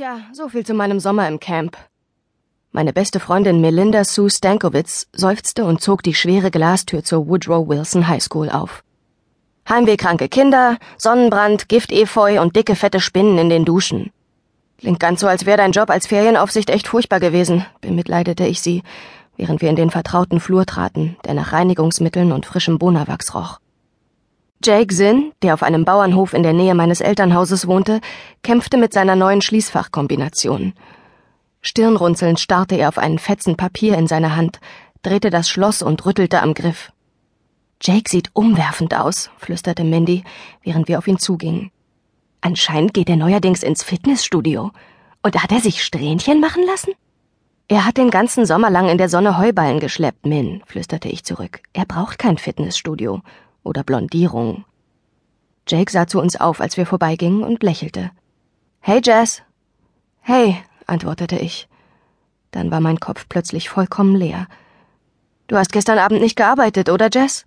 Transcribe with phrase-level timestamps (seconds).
[0.00, 1.76] Tja, so viel zu meinem Sommer im Camp.
[2.72, 8.08] Meine beste Freundin Melinda Sue Stankowitz seufzte und zog die schwere Glastür zur Woodrow Wilson
[8.08, 8.82] High School auf.
[9.68, 14.10] Heimwehkranke Kinder, Sonnenbrand, Giftefeu und dicke fette Spinnen in den Duschen.
[14.78, 18.82] Klingt ganz so, als wäre dein Job als Ferienaufsicht echt furchtbar gewesen, bemitleidete ich sie,
[19.36, 23.60] während wir in den vertrauten Flur traten, der nach Reinigungsmitteln und frischem Bonawachs roch.
[24.62, 28.02] Jake Zinn, der auf einem Bauernhof in der Nähe meines Elternhauses wohnte,
[28.42, 30.74] kämpfte mit seiner neuen Schließfachkombination.
[31.62, 34.60] Stirnrunzelnd starrte er auf einen Fetzen Papier in seiner Hand,
[35.00, 36.92] drehte das Schloss und rüttelte am Griff.
[37.80, 40.24] Jake sieht umwerfend aus, flüsterte Mindy,
[40.62, 41.70] während wir auf ihn zugingen.
[42.42, 44.72] Anscheinend geht er neuerdings ins Fitnessstudio.
[45.22, 46.92] Und hat er sich Strähnchen machen lassen?
[47.68, 51.62] Er hat den ganzen Sommer lang in der Sonne Heuballen geschleppt, Min, flüsterte ich zurück.
[51.72, 53.22] Er braucht kein Fitnessstudio
[53.62, 54.64] oder Blondierung.
[55.66, 58.10] Jake sah zu uns auf, als wir vorbeigingen, und lächelte.
[58.80, 59.42] Hey, Jess.
[60.20, 61.68] Hey, antwortete ich.
[62.50, 64.46] Dann war mein Kopf plötzlich vollkommen leer.
[65.46, 67.46] Du hast gestern Abend nicht gearbeitet, oder, Jess?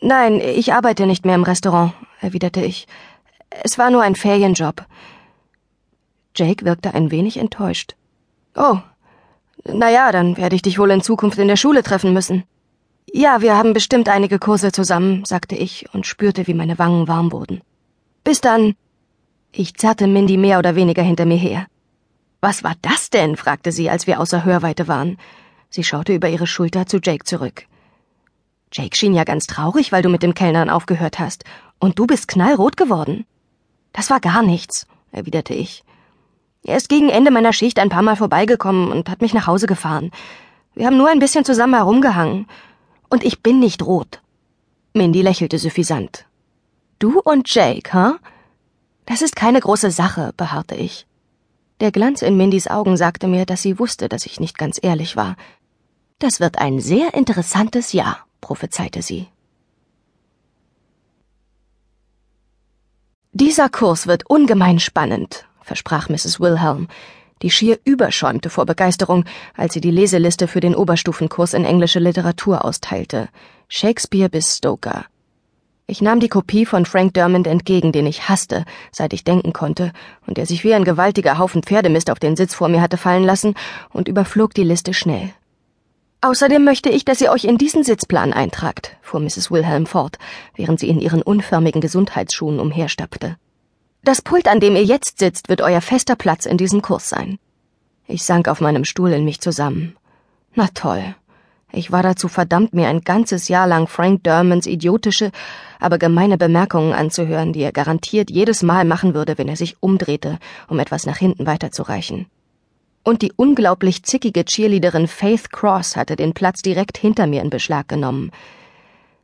[0.00, 2.86] Nein, ich arbeite nicht mehr im Restaurant, erwiderte ich.
[3.62, 4.84] Es war nur ein Ferienjob.
[6.34, 7.94] Jake wirkte ein wenig enttäuscht.
[8.56, 8.78] Oh,
[9.64, 12.44] na ja, dann werde ich dich wohl in Zukunft in der Schule treffen müssen.
[13.14, 17.30] Ja, wir haben bestimmt einige Kurse zusammen, sagte ich und spürte, wie meine Wangen warm
[17.30, 17.60] wurden.
[18.24, 18.74] Bis dann.
[19.52, 21.66] Ich zerrte Mindy mehr oder weniger hinter mir her.
[22.40, 23.36] Was war das denn?
[23.36, 25.18] fragte sie, als wir außer Hörweite waren.
[25.68, 27.66] Sie schaute über ihre Schulter zu Jake zurück.
[28.72, 31.44] Jake schien ja ganz traurig, weil du mit dem Kellnern aufgehört hast.
[31.78, 33.26] Und du bist knallrot geworden.
[33.92, 35.84] Das war gar nichts, erwiderte ich.
[36.64, 39.66] Er ist gegen Ende meiner Schicht ein paar Mal vorbeigekommen und hat mich nach Hause
[39.66, 40.10] gefahren.
[40.74, 42.46] Wir haben nur ein bisschen zusammen herumgehangen.
[43.12, 44.22] Und ich bin nicht rot.
[44.94, 46.24] Mindy lächelte suffisant.
[46.98, 48.14] Du und Jake, huh?
[49.04, 51.06] Das ist keine große Sache, beharrte ich.
[51.80, 55.14] Der Glanz in Mindys Augen sagte mir, dass sie wusste, dass ich nicht ganz ehrlich
[55.14, 55.36] war.
[56.20, 59.28] Das wird ein sehr interessantes Jahr, prophezeite sie.
[63.32, 66.40] Dieser Kurs wird ungemein spannend, versprach Mrs.
[66.40, 66.88] Wilhelm,
[67.42, 69.24] die schier überschäumte vor Begeisterung,
[69.56, 73.28] als sie die Leseliste für den Oberstufenkurs in englische Literatur austeilte.
[73.68, 75.06] Shakespeare bis Stoker.
[75.86, 79.92] Ich nahm die Kopie von Frank Dermond entgegen, den ich hasste, seit ich denken konnte,
[80.26, 83.24] und der sich wie ein gewaltiger Haufen Pferdemist auf den Sitz vor mir hatte fallen
[83.24, 83.54] lassen,
[83.90, 85.30] und überflog die Liste schnell.
[86.20, 89.50] Außerdem möchte ich, dass ihr euch in diesen Sitzplan eintragt, fuhr Mrs.
[89.50, 90.18] Wilhelm fort,
[90.54, 93.36] während sie in ihren unförmigen Gesundheitsschuhen umherstapfte.
[94.04, 97.38] Das Pult, an dem ihr jetzt sitzt, wird euer fester Platz in diesem Kurs sein.
[98.08, 99.96] Ich sank auf meinem Stuhl in mich zusammen.
[100.56, 101.14] Na toll.
[101.70, 105.30] Ich war dazu verdammt, mir ein ganzes Jahr lang Frank Dermans idiotische,
[105.78, 110.40] aber gemeine Bemerkungen anzuhören, die er garantiert jedes Mal machen würde, wenn er sich umdrehte,
[110.68, 112.26] um etwas nach hinten weiterzureichen.
[113.04, 117.86] Und die unglaublich zickige Cheerleaderin Faith Cross hatte den Platz direkt hinter mir in Beschlag
[117.86, 118.32] genommen.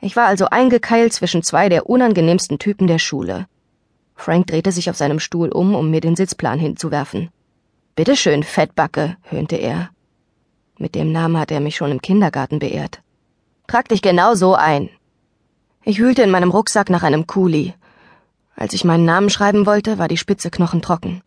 [0.00, 3.46] Ich war also eingekeilt zwischen zwei der unangenehmsten Typen der Schule.
[4.14, 7.30] Frank drehte sich auf seinem Stuhl um, um mir den Sitzplan hinzuwerfen.
[7.94, 9.90] Bitteschön, Fettbacke, höhnte er.
[10.78, 13.02] Mit dem Namen hat er mich schon im Kindergarten beehrt.
[13.66, 14.88] Trag dich genau so ein.
[15.84, 17.74] Ich wühlte in meinem Rucksack nach einem Kuli.
[18.54, 21.22] Als ich meinen Namen schreiben wollte, war die spitze Knochen trocken.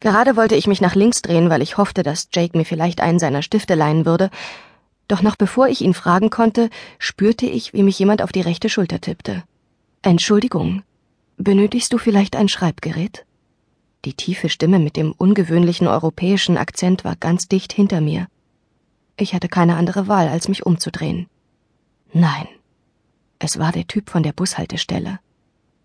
[0.00, 3.18] Gerade wollte ich mich nach links drehen, weil ich hoffte, dass Jake mir vielleicht einen
[3.18, 4.30] seiner Stifte leihen würde,
[5.08, 8.68] doch noch bevor ich ihn fragen konnte, spürte ich, wie mich jemand auf die rechte
[8.68, 9.42] Schulter tippte.
[10.02, 10.82] Entschuldigung,
[11.44, 13.26] Benötigst du vielleicht ein Schreibgerät?
[14.04, 18.28] Die tiefe Stimme mit dem ungewöhnlichen europäischen Akzent war ganz dicht hinter mir.
[19.16, 21.26] Ich hatte keine andere Wahl, als mich umzudrehen.
[22.12, 22.46] Nein,
[23.40, 25.18] es war der Typ von der Bushaltestelle.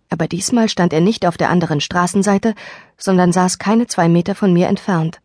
[0.09, 2.53] Aber diesmal stand er nicht auf der anderen Straßenseite,
[2.95, 5.22] sondern saß keine zwei Meter von mir entfernt,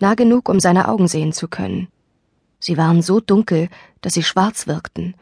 [0.00, 1.86] nah genug, um seine Augen sehen zu können.
[2.58, 3.68] Sie waren so dunkel,
[4.00, 5.14] dass sie schwarz wirkten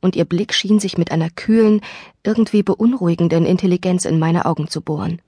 [0.00, 1.80] und ihr Blick schien sich mit einer kühlen,
[2.22, 5.20] irgendwie beunruhigenden Intelligenz in meine Augen zu bohren.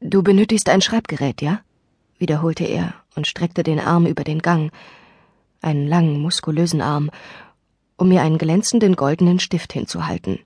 [0.00, 1.60] Du benötigst ein Schreibgerät, ja?
[2.18, 4.72] wiederholte er und streckte den Arm über den Gang,
[5.60, 7.10] einen langen, muskulösen Arm,
[7.96, 10.38] um mir einen glänzenden goldenen Stift hinzuhalten.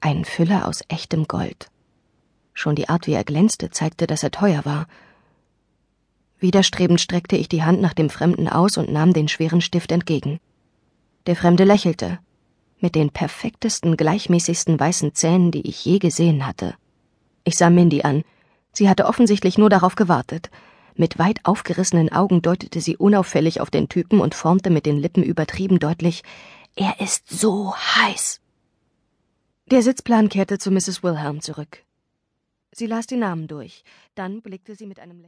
[0.00, 1.70] Ein Füller aus echtem Gold.
[2.54, 4.86] Schon die Art, wie er glänzte, zeigte, dass er teuer war.
[6.38, 10.40] Widerstrebend streckte ich die Hand nach dem Fremden aus und nahm den schweren Stift entgegen.
[11.26, 12.18] Der Fremde lächelte,
[12.80, 16.74] mit den perfektesten, gleichmäßigsten weißen Zähnen, die ich je gesehen hatte.
[17.44, 18.24] Ich sah Mindy an.
[18.72, 20.50] Sie hatte offensichtlich nur darauf gewartet.
[20.94, 25.22] Mit weit aufgerissenen Augen deutete sie unauffällig auf den Typen und formte mit den Lippen
[25.22, 26.22] übertrieben deutlich
[26.76, 28.40] Er ist so heiß.
[29.70, 31.02] Der Sitzplan kehrte zu Mrs.
[31.02, 31.84] Wilhelm zurück.
[32.72, 33.82] Sie las die Namen durch,
[34.14, 35.26] dann blickte sie mit einem Lächeln